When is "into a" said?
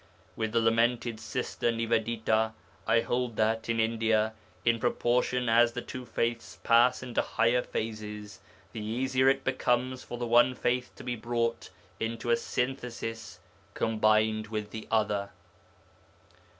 11.99-12.35